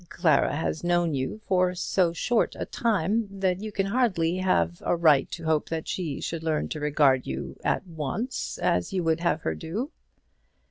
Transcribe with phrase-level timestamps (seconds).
[0.09, 1.41] Clara has known you
[1.75, 5.87] so very short a time, that you can hardly have a right to hope that
[5.87, 9.91] she should learn to regard you at once as you would have her do."